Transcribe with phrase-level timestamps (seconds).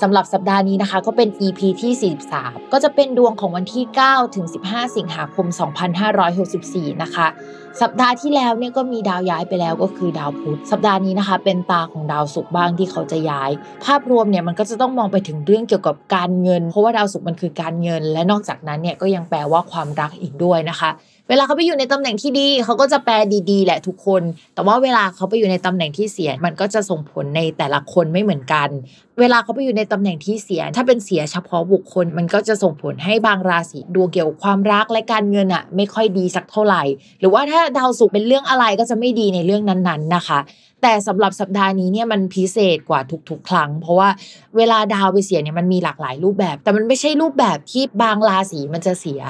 [0.00, 5.46] สำหรับสัปดาห์นี้นะคะ ก็เป็น EP ที่ 43 ก็จะเป็นดวงของวันที่ 9 ถึง 15 สิงหาคม
[6.24, 7.26] 2564 นะคะ
[7.82, 13.50] สัปดาห์ที่แล้วเนี่ยก็มีดาวย้ายไปแล้วก็คือดาวพุธสัปดาห์นี้นะคะ เป็นตาของดาวศุกร์บ้างที่เขาจะย้าย
[13.84, 20.90] ภาพรวมเนี่ยมันก็จะต้องมองไปถึงเรื่องเกี่ยวกับการเงิน เพราะว่าดาวศุกร์มันคือการเงิน และนอกจากนั้นเนี่ยก็ยังแปลว่าความรักอีกด้วยนะคะ
[21.28, 23.14] เวลาเขาไปอยู่ในตำแหน่งที่ดี เขาก็จะแปล
[23.50, 24.22] ดีๆ แหละทุกคน
[24.54, 28.68] แต่ว่าเวลาเขาไปอยู่ในตำแหน่งที่เสีย มันก็จะส่งผลในแต่ละคนไม่เหมือนกัน
[29.20, 36.82] เวลาเขาไปอยู่ในตำแหน่งที่เสีย ถ้าเป็นเสียเฉพาะบุคคล มันก็จะส่งผลให้บางราศีดวงเกี่ยวกับความรักและการเงินอะไม่ค่อยดีสักเท่าไหร่
[37.20, 40.38] หรือว่าถ้าดาวศุกร์เป็นเรื่องอะไรก็จะไม่ดีในเรื่องนั้นๆนะคะ
[40.82, 43.00] แต่สำหรับสัปดาห์นี้เนี่ยมันพิเศษกว่า
[43.30, 44.08] ทุกๆ ครั้ง เพราะว่า
[44.56, 49.22] เวลาดาวไปเสียเนี่ยมันมีหลากหลายรูปแบบ แต่มันไม่ใช่รูปแบบที่บางราศีมันจะเสีย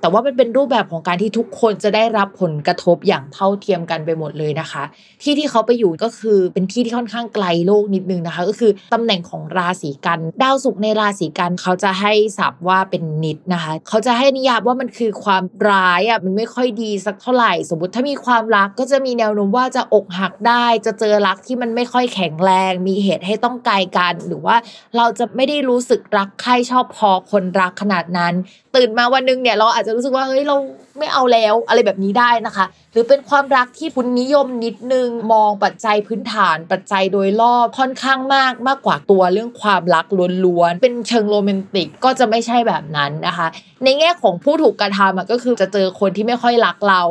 [0.00, 4.82] แต่ว่ามันเป็นรูปแบบของการที่ทุกคนจะได้รับผลกระทบอย่างเท่าเทียมกันไปหมดเลยนะคะ
[5.22, 24.56] ที่ที่เขาไปอยู่ก็คือเป็นที่ที่ค่อนข้างไกลโลกนิดนึงนะคะ ก็คือตำแหน่งของราศีกันดาวศุกร์ในราศีกันเขาจะให้ศัพท์ว่าเป็นนิดนะคะ เขาจะให้นิยามว่ามันคือความร้ายอะมันไม่ค่อยดีสักเท่าไหร่ สมมติถ้ามีความรักก็จะมีแนวโน้มว่าจะอกหักได้จะเจอรักที่มันไม่ค่อยแข็งแรง มีเหตุให้ต้องไกลกัน หรือว่า
[24.96, 28.34] เราจะไม่ได้รู้สึกรักใครชอบพอคนรักขนาดนั้น
[28.76, 30.56] ตื่นมาวันนึงเนี่ยเราอาจจะรู้สึกว่าเฮ้ยเรา
[30.98, 40.06] ไม่เอาแล้วอะไรแบบนี้ได้นะคะ หรือเป็นความรักที่คุณนิยมนิดนึงมองปัจจัยพื้นฐานปัจจัยโดยรอบค่อนข้างมากมากกว่าตัวเรื่องความรัก
[40.44, 43.46] ล้วนๆเป็นเชิงโรแมนติกก็จะไม่ใช่แบบนั้นนะคะ
[43.84, 47.02] ในแง่ของผู้ถูกกระทำก็คือจะเจอคนที่ไม่ค่อยรักเรา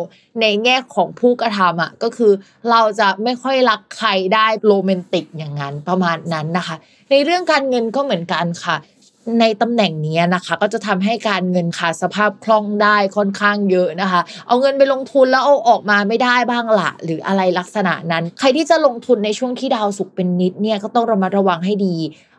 [0.41, 2.31] ในแง่ของผู้กระทำอะก็คือ
[2.71, 6.75] เราจะไม่ค่อยรักใครได้โรแมนติกอย่างนั้นประมาณนั้นนะคะ
[7.11, 8.75] ในเรื่องการเงินก็เหมือนกันค่ะ
[9.39, 21.95] ในตำแหน่งนี้นะคะ ก็จะทำให้การเงินขาดสภาพคล่องได้ค่อนข้างเยอะนะคะ เอาเงินไปลงทุนแล้วเอาออกมาไม่ได้บ้างละหรืออะไรลักษณะนั้น ใครที่จะลงทุนในช่วงที่ดาวศุกร์เป็นนิจเนี่ยก็ต้องระมัดระวังให้ดี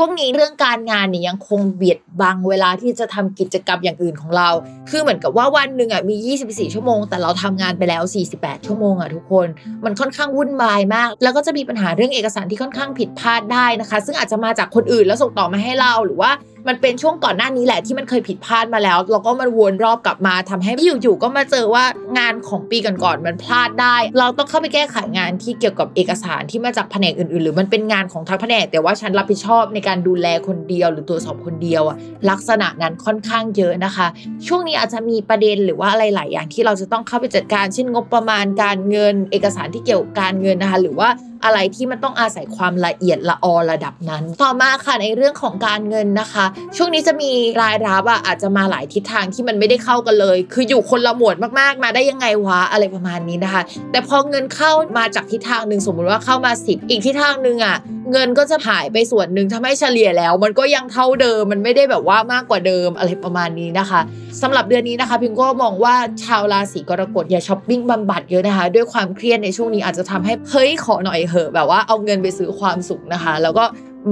[0.00, 4.48] ช่วงนี้เรื่องการงานเนี่ยยังคงเบียดบังเวลาที่จะทำกิจกรรมอย่างอื่นของเรา
[4.90, 6.16] คือเหมือนกับว่าวันหนึ่งอะมี
[6.46, 8.02] 24 ชั่วโมง แต่เราทำงานไปแล้ว
[8.34, 9.46] 48 ชั่วโมงอะทุกคน
[9.84, 16.30] มันค่อนข้างวุ่นวายมาก แล้วก็จะมีปัญหาเรื่องเอกสารที่ค่อนข้างผิดพลาดได้นะคะ ซึ่งอาจจะมาจากคนอื่นแล้วส่งต่อมาให้เราหรือว่า
[16.68, 20.72] มันเป็นช่วงก่อนหน้านี้แหละที่มันเคยผิดพลาดมาแล้วเราก็มันวนรอบกลับมาทำให้
[21.02, 21.84] อยู่ๆก็มาเจอว่า
[22.18, 31.96] งานของปีก่อนๆมันพลาดได้ เราต้องเข้าไปแก้ไขงานที่เกี่ยวกับเอกสารที่มาจากแผนกอื่นๆ หรือมันเป็นงานของทั้งแผนก แต่ว่าฉันรับผิดชอบในการดูแลคนเดียวหรือตัวสอบคนเดียวอะ
[32.30, 34.06] ลักษณะนั้นค่อนข้างเยอะนะคะ
[34.46, 41.08] ช่วงนี้อาจจะมีประเด็นหรือว่าอะไรหลายอย่างที่เราจะต้องเข้าไปจัดการเช่นงบประมาณการเงิน เอกสารที่เกี่ยวกับการเงินนะคะ หรือว่า
[41.44, 46.44] อะไรที่มันต้องอาศัยความละเอียดละออระดับนั้น ต่อมาค่ะในเรื่องของการเงินนะคะ
[46.76, 47.30] ช่วงนี้จะมี
[47.62, 57.76] รายรับอะอาจจะมาหลายทิศทางที่มันไม่ได้เข้ากันเลย คืออยู่คนละหมวดมากๆ มาได้ยังไงวะอะไรประมาณนี้นะคะ แต่พอเงินเข้ามาจากทิศทางหนึ่งสมมุติว่าเข้ามา 10 อีกทิศทางหนึ่งอะ
[58.12, 64.00] เงินก็จะหายไปส่วนหนึ่งทำให้เฉลี่ยแล้ว มันก็ยังเท่าเดิมมันไม่ได้แบบว่ามากกว่าเดิมอะไรประมาณนี้นะคะ
[64.42, 65.94] สำหรับเดือนนี้นะคะพิงก็มองว่า
[66.24, 73.64] ชาวราศีกรกฎอย่าช้อปปิ้งบำบัดเยอะนะคะ ด้วยความเครียดในช่วงนี้อาจจะทำให้เฮ้ยขอหน่อยเหอะแบบว่าเอาเงินไปซื้อความสุขนะคะ แล้วก็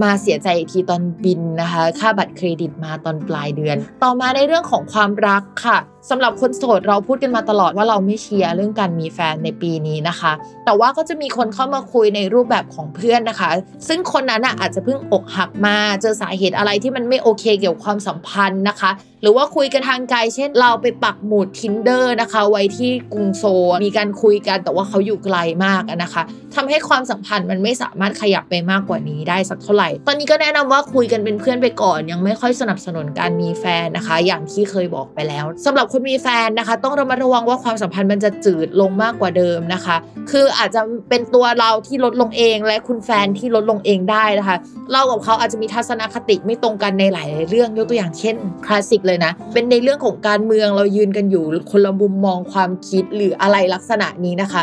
[0.02, 5.78] มาเสียใจอีกทีตอนบินนะคะ ค่าบัตรเครดิตมาตอนปลายเดือน ต่อมาในเรื่องของความรักค่ะ
[6.10, 10.32] สำหรับคนโสดเราพูดกันมาตลอดว่าเราไม่เชียร์เรื่องการมีแฟนในปีนี้นะคะ
[10.64, 13.50] แต่ว่าก็จะมีคนเข้ามาคุยในรูปแบบของเพื่อนนะคะ
[13.88, 18.90] ซึ่งคนนั้นอาจจะเพิ่งอกหักมาเจอสาเหตุอะไรที่มันไม่โอเคเกี่ยวกับความสัมพันธ์นะคะ
[19.22, 23.44] หรือว่าคุยกันทางไกลเช่น เราไปปักหมุด tinder นะคะ ไว้ที่กรุงโซ
[23.84, 26.22] มีการคุยกันแต่ว่าเขาอยู่ไกลมากนะคะ
[26.54, 39.96] ทำให้ความสัมพันธ์มันไม่สามารถขยับไปมากกว่านี้ได้สักเท่าไหร่ ตอนนี้ก็แนะนำว่าคุยกันเป็นเพื่อนไปก่อน ยังไม่ค่อยสนับสนุนการมีแฟนนะคะ อย่างที่เคยบอกไปแล้วสำหรับคนมีแฟนนะคะ ต้องระมัดระวังว่าความสัมพันธ์มันจะจืดลงมากกว่าเดิมนะคะ
[40.30, 44.56] คืออาจจะเป็นตัวเราที่ลดลงเองและคุณแฟนที่ลดลงเองได้นะคะ
[44.92, 48.34] เรากับเขาอาจจะมีทัศนคติไม่ตรงกันในหลายเรื่องยกตัวอย่างเช่น
[48.66, 54.62] คลาสสิกเลยนะ เป็นในเรื่องของการเมืองเรายืนกันอยู่คนละมุมมองความคิดหรืออะไรลักษณะนี้นะคะ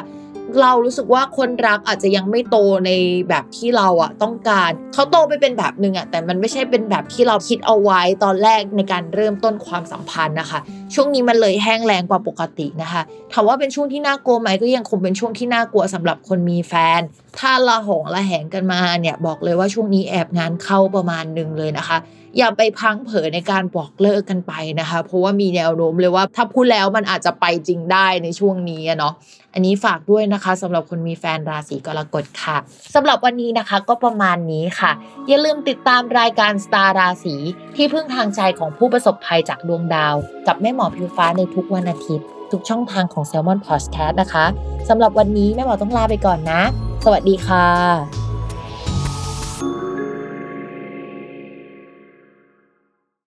[0.62, 2.92] เรารู้สึกว่าคนรักอาจจะยังไม่โตใน
[3.30, 10.60] แบบที่เราอะต้องการ เขาโตไปเป็นแบบหนึ่งอะแต่มันไม่ใช่เป็นแบบที่เราคิดเอาไว้ตอนแรกในการเริ่มต้นความสัมพันธ์นะคะ
[10.96, 13.02] ช่วงนี้มันเลยแห้งแรงกว่าปกตินะคะ
[13.34, 17.02] ถามว่าเป็นช่วงที่น่ากลัวไหมก็ยังคงเป็นช่วงที่น่ากลัวสำหรับคนมีแฟน
[17.40, 21.98] ถ้าละหองละแหงกันมาเนี่ยบอกเลยว่าช่วงนี้แอบงานเข้าประมาณหนึ่งเลยนะคะ
[22.38, 29.14] อย่าไปพังเผยในการบอกเลิกกันไปนะคะ เพราะว่ามีแนวโน้มเลยว่าถ้าพูดแล้วมันอาจจะไปจริงได้ในช่วงนี้เนาะ
[29.54, 32.58] อันนี้ฝากด้วยนะคะสำหรับคนมีแฟนราศีกรกฎค่ะ
[32.96, 34.92] สำหรับวันนี้นะคะก็ประมาณนี้ค่ะ
[35.28, 37.36] อย่าลืมติดตามรายการสตาร์ราศี
[37.76, 40.16] ที่พึ่งทางใจของผู้ประสบภัยจากดวงดาว
[40.48, 44.46] กับแม่หมออผิวฟ้าในทุกวันอาทิตย์ ทุกช่องทางของ Salmon Podcast นะคะ
[44.90, 46.62] สำหรับวันนี้แม่หมอต้องลาไปก่อนนะ
[47.06, 48.23] สวัสดีค่ะ